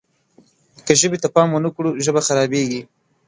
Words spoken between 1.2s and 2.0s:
ته پام ونه کړو